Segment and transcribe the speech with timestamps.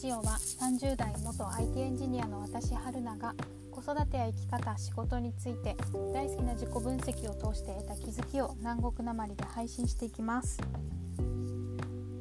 [0.00, 3.34] ジオは30代元 IT エンジニアの私春菜が
[3.70, 5.76] 子育てや生き方仕事について
[6.14, 10.58] 大好きな自己分析を通して得た気づきを南国なまりで配信していきます。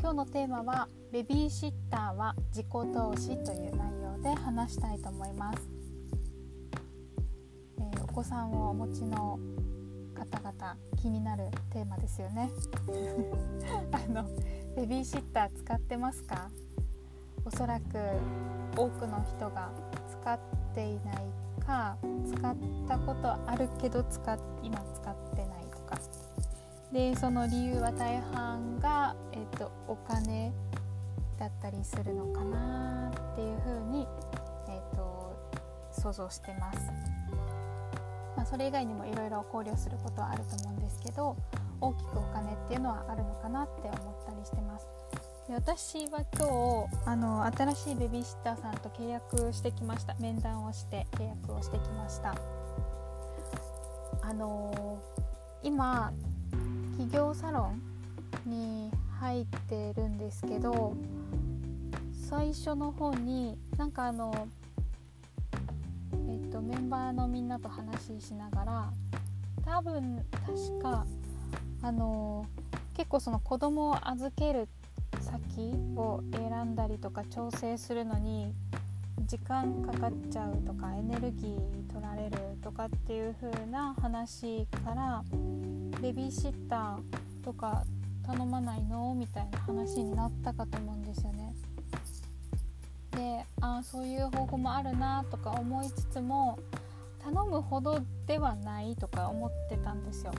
[0.00, 5.58] 今日のテーマはベビーシッターは自己投資という内容で話したいと思います、
[7.78, 9.40] えー、お子さんをお持ちの
[10.14, 12.52] 方々気になるテーマですよね。
[13.90, 14.28] あの
[14.76, 16.52] ベビーシッター使ってますか？
[17.44, 17.98] おそらく
[18.76, 19.70] 多くの人が
[20.22, 20.38] 使っ
[20.74, 21.16] ていない
[21.64, 22.56] か使っ
[22.88, 24.20] たことあるけど使
[24.62, 25.98] 今使ってないとか
[26.92, 30.52] でその理由は大半が、えーと、お金
[31.38, 34.06] だったりするのかなっていうふうに、
[34.68, 35.36] えーと、
[35.90, 36.78] 想像してます。
[38.36, 41.36] まあ、それ以外にもいろいろ考慮することはあると思うんですけど
[41.80, 44.86] 大きくお金っていうのはあるのかなって思ったりしてます。
[45.46, 50.14] で私は今日あの新しいベビーシッターさんと契約してきました。
[50.18, 52.34] 面談をして契約をしてきました。
[54.22, 54.98] あの
[55.62, 56.12] 今
[56.92, 57.72] 企業サロ
[58.46, 60.94] ンに入ってるんですけど
[62.30, 64.48] 最初の方になんかあの
[66.26, 68.92] えっとメンバーのみんなと話ししながら
[69.62, 71.04] 多分確か
[71.82, 72.46] あの
[72.94, 74.83] 結構その子供を預けるって
[75.34, 78.52] 先を選んだりとか調整するのに
[79.26, 85.24] 時間かかっちゃうとかエネルギー取られるとかっていう風な話から
[86.00, 87.84] ベビーシッターとか
[88.24, 91.54] 頼まないのみたいな話になったかと思うんですよね。
[93.12, 96.58] でああそういう方法もあるなとか思いつつも
[97.22, 100.32] 頼むほどではないとか思ってたんですよ。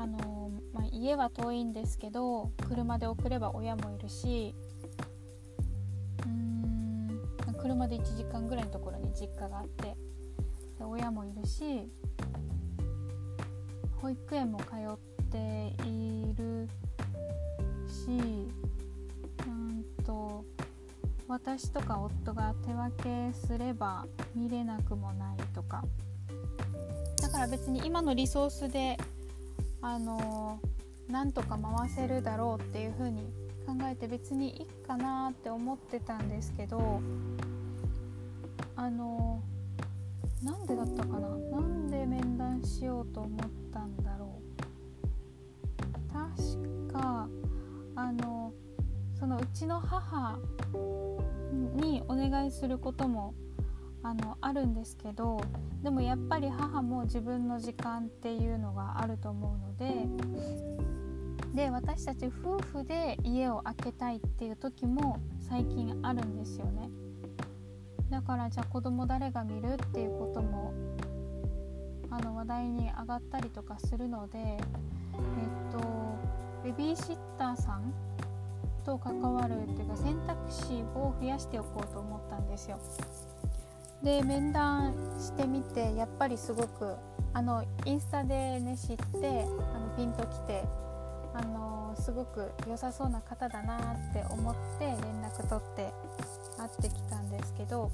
[0.00, 4.54] あのまあ、家は遠いんですけど車で送れば親もいるし
[6.24, 7.20] うーん
[7.60, 9.94] 車で1時間ぐらいのところに実家があって
[10.78, 11.86] で親もいるし
[14.00, 16.66] 保育園も通っている
[17.86, 18.08] し
[19.46, 20.46] うんと
[21.28, 25.84] 私とか夫が手分けすれば見れなくもないとか。
[27.20, 28.96] だから別に今のリソースで
[29.82, 30.60] あの
[31.08, 33.22] なんとか回せるだろうっていう風に
[33.66, 37.00] 考えて別にいいかなって思ってたんですけど
[38.76, 39.42] あの
[40.42, 41.28] なんでだったかな？
[41.28, 43.40] なんで面談しようと思っ
[43.72, 44.40] たんだろ
[45.86, 46.12] う？
[46.12, 47.28] 確か
[47.96, 48.52] あの
[49.18, 50.38] そのうちの母
[51.74, 53.34] にお願いすることも
[54.02, 55.40] あのあるんですけど
[55.82, 60.06] でもやっぱり母も自分の時間っていうのがあると思うので
[61.54, 66.88] で私たち夫婦で家を空けたいっていう時も最近あるんですよね。
[68.08, 70.72] だからじゃあ子供誰が見るっていうことも
[72.10, 74.58] あの話題に上がったりとかするのでえっ
[75.72, 75.80] と
[76.64, 77.92] ベビーシッターさん
[78.84, 82.78] と関わるっていうか選択肢を増やしておこうと思ったんですよ。
[84.02, 86.96] で面談してみてやっぱりすごく
[87.32, 89.44] あのインスタでね知って
[89.74, 90.64] あのピンときて
[91.34, 95.92] あのすごく良さそうな方だなって思って連絡取って
[96.58, 97.90] 会ってきたんですけど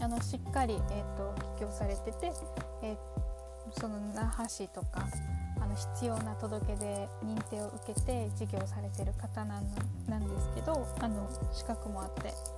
[0.00, 2.32] あのしっかり、えーと、帰郷されてて、
[2.82, 5.08] えー、その那覇市とか
[5.60, 9.66] あの必要な届け出認定を受けて事業されてる方なん
[10.08, 12.57] なんですけどあの資格もあって。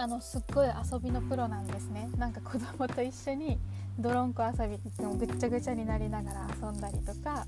[0.00, 2.08] あのすっごい遊びのプロなんですね。
[2.16, 3.58] なんか子供と一緒に
[3.98, 7.46] 泥んこ遊びってもぐっちゃぐちゃになりながら遊んだりとか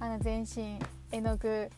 [0.00, 0.78] あの全身
[1.10, 1.68] 絵の具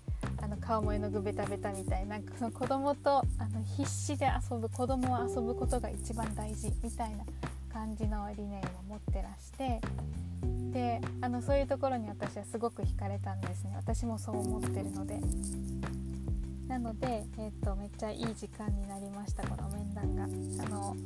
[0.41, 7.25] あの顔も絵の具ベタベタみたいなんかその子供とあの必死で遊ぶ子供は遊ぶことが一番大事みたいな
[7.73, 9.81] 感じの理念を持ってらして
[10.71, 13.73] であのそういうところに私はすごく惹かれたんですね。
[13.75, 15.19] 私もそう思ってるので。
[16.69, 20.25] なので、えーと、めっちゃいい時間になりましたこの面談が。
[20.65, 20.97] あの、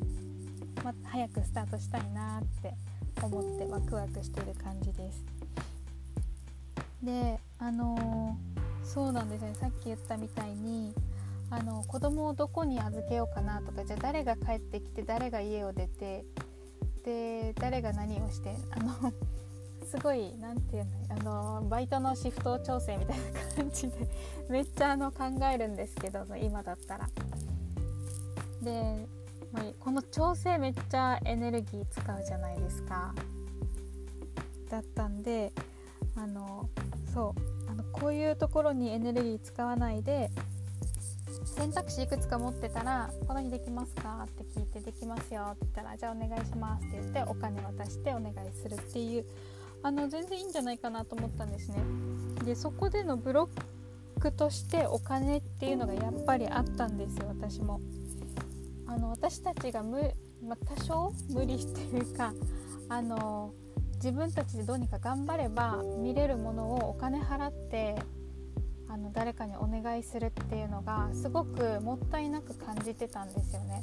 [0.84, 2.74] ま、早くスタートしたいなって
[3.22, 5.24] 思ってワクワクしてる感じです。
[7.02, 8.36] であの、
[8.84, 9.54] そうなんですね。
[9.54, 10.94] さっき言ったみたいに
[11.50, 16.24] あの子供をどこに預けようかなとかじゃあ誰が帰ってきて誰が家を出て
[17.04, 19.12] で誰が何をしてあの
[19.90, 21.22] すごい何て言うんだあ
[21.60, 23.24] のバイトのシフト調整みたいな
[23.56, 24.08] 感じで
[24.50, 27.08] めっちゃあの考えるんですけど今だったら。
[28.60, 29.06] で、
[29.78, 33.14] この調整めっちゃエネルギー使うじゃないですか。
[34.68, 35.52] だったんで
[36.16, 36.68] あの
[37.14, 37.34] そ
[37.66, 40.30] うあのこういうところにエネルギー使わないで
[41.44, 49.24] 選択肢いくつか持ってたら「この日できますか?」って聞いて「できますよ」って言ったら「じゃあお願いします」って言ってお金渡してお願いするっていう
[49.88, 51.78] あの全然いいんじゃないかなと思ったんですね。
[52.44, 53.48] でそこでのブロ
[54.16, 57.80] ックとしてお金っていうのがやっぱりあったんですよ私も。
[58.86, 60.14] あの私たちが無、
[60.46, 62.34] まあ、多少無理っていうか
[62.90, 63.54] あの
[63.94, 67.96] 自分たちでどうにか頑張れば見れるものをお金払って
[68.88, 73.82] あの誰かにお願いするっていうのがすごくもったいなく感じてたんですよね。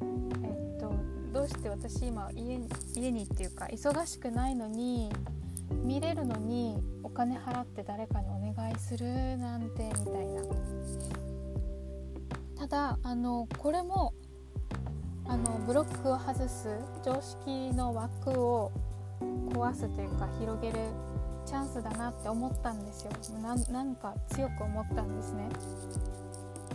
[0.00, 5.10] えっとどうして私今家に家にっていうか忙しくないのに
[5.82, 10.42] 見れるのにお金払って誰かにお願いするなんてみたいな。
[12.58, 14.14] ただあのこれも
[15.26, 16.68] あのブロックを外す
[17.04, 18.70] 常識の枠を
[19.20, 20.78] 壊すというか広げる
[21.46, 23.10] チャンスだなって思ったんですよ。
[23.42, 25.48] なんか強く思ったんですね。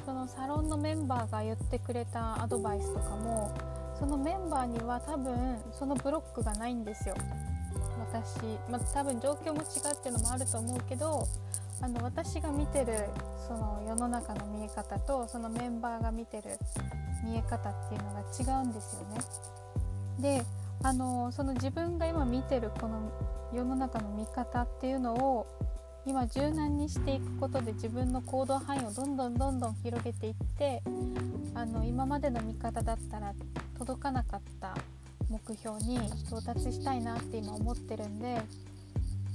[0.06, 3.54] そのサロンのメンバーが言ってくれたアドバイスとかも
[4.00, 7.16] そのメンバーには多分そのブロックがないんですよ
[8.12, 11.28] 私、まあ、多分状況も違うっていうのもあると思うけど
[11.82, 13.10] あの私が見てる
[13.48, 16.58] その世の中の見え方とそのメンバーが見てる
[17.24, 19.18] 見え方っていうのが違うんですよね。
[20.20, 20.46] で
[20.84, 23.12] あのその自分が今見てるこの
[23.54, 25.48] 世の中の見方っていうのを
[26.08, 30.82] 今柔軟にしていくことで自分の行動範囲をどんどんどんどん広げていって
[31.54, 33.34] あの今までの見方だったら
[33.78, 34.74] 届かなかった
[35.30, 38.42] 目標に到達したいなって今思ってるんで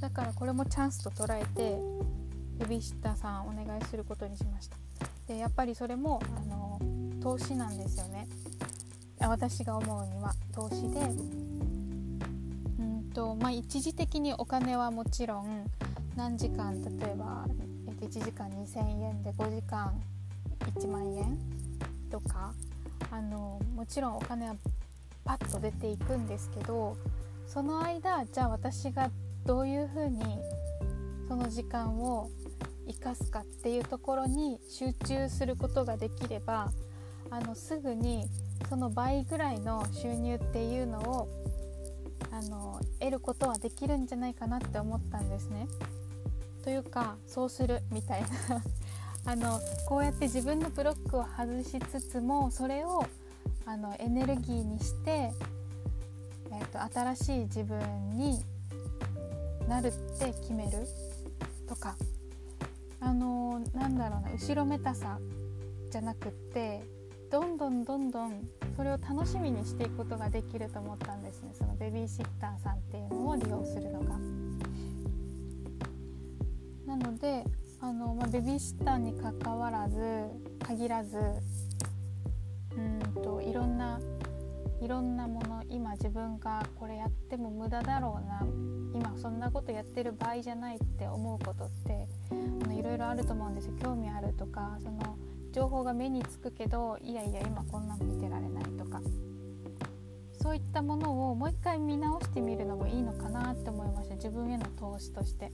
[0.00, 1.76] だからこれもチャンスと捉えて
[2.58, 4.76] ベビーシッターさんお願いすることにしました。
[5.28, 6.80] でやっぱりそれもあの
[7.22, 8.26] 投資なんですよね。
[9.20, 11.00] 私が思うには投資で。
[12.78, 15.70] うんと、まあ、一時的にお金はもちろん
[16.17, 17.47] 何時間例えば
[18.00, 20.00] 1時間2000円で5時間
[20.76, 21.38] 1万円
[22.11, 22.53] とか
[23.11, 24.56] あのもちろんお金は
[25.25, 26.97] パッと出ていくんですけど
[27.47, 29.11] その間じゃあ私が
[29.44, 30.23] どういうふうに
[31.29, 32.29] その時間を
[32.87, 36.70] 生かすかっていうところに集中することができれば
[37.31, 38.26] あのすぐに
[38.69, 41.29] その倍ぐらいの収入っていうのを
[42.42, 45.66] あの得ることはできるんじゃないかなって思ったんですね。
[46.64, 48.28] というかそうするみたいな
[49.32, 53.04] あのこうやって自分のブロックを外しつつもそれを
[53.66, 55.32] あのエネルギーにして、
[56.50, 57.78] えーと、新しい自分
[58.16, 58.44] に
[59.68, 60.86] なるって決める
[61.68, 61.96] とか
[63.00, 65.18] あのなんだろうな後ろめたさ
[65.90, 66.82] じゃなくって
[67.30, 71.50] どんどんどんどんそれを楽しみにしていくことができると思ったんですね。
[71.52, 74.19] そのベビーシッターさんっていうのを利用するのが。
[76.86, 77.44] なので
[77.80, 80.26] あの、まあ、ベビーシッターにかかわらず
[80.66, 81.19] 限らず
[82.76, 83.98] うんといろんな
[84.80, 88.44] いろんなもの今自分がこれやっても無駄だろうな
[88.94, 92.34] 今そんなことやってる場合じゃないって思うことってあ
[92.66, 93.75] のいろいろあると思うんですよ。
[93.80, 95.16] 興味あるとかその
[95.52, 99.00] 情報が目につくけどいやいや今こんなの見てられないとか。
[100.43, 104.16] そういったものをもう一回見直してみるのもいいのかなって思いました。
[104.16, 105.52] 自分への投資として。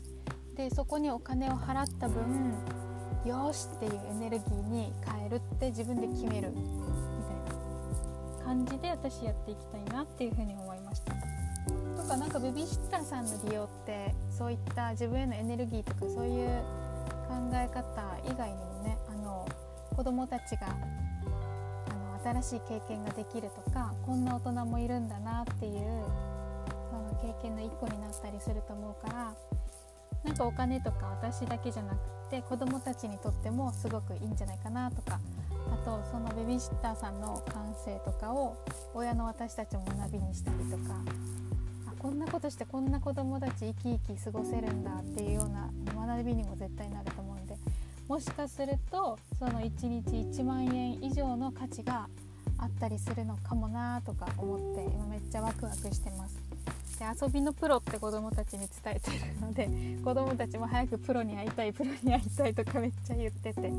[0.56, 2.54] でそこにお金を払った分
[3.24, 6.50] よしっていうエネルギーに変えるって自分で決める。
[6.50, 6.64] みたい
[8.38, 11.12] な感じで私やっていきたいなっていうふうに思いました。
[12.02, 16.48] とかなんかベビーシッターさんの利用ってそういった自分へのエネルギーとかそういう
[17.28, 18.96] 考え方以外にもね
[19.98, 25.72] 子どもたちがあの新しい経験ができるとかこんな大人もいるんだなっていう
[26.88, 29.34] その経験の一個になったりすると思うから
[30.22, 31.98] なんかお金とか私だけじゃなく
[32.30, 35.18] て子どもたちにとってもすごくいいんじゃないかなとか
[35.66, 38.56] あとそのベビーシッターさんの感性とかを
[38.94, 40.94] 親の私たちも学びにしたりとか
[41.98, 45.68] こんなことしてこんな子どもたち生き生き過ごせるんだっていうような
[46.06, 47.27] 学びにも絶対なると思う。
[48.08, 52.08] もしかするとその1日1万円以上の価値が
[52.56, 56.36] あったりするのかもなとか思って今めっちゃワクワクしてます。
[56.98, 59.68] で遊びのプロって子どもたちに伝えてるので
[60.02, 63.70] 子どもたちも早くプロに会いたいプロに会いたいとかめっちゃ言ってて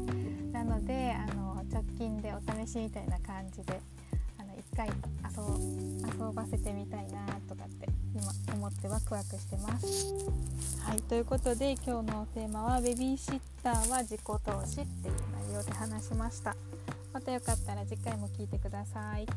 [0.53, 3.81] なのであの直近でお試しみたいな感じで
[4.37, 7.38] あの1回遊ばせてみたいなとかっ
[8.79, 10.13] 今思ってワクワクしてます。
[10.83, 15.13] はいということで今日のテーマは「ベビーシッターは自己投資」っていう
[15.47, 16.55] 内容で話しました。
[17.13, 19.27] またよかったら次回も聴いてください。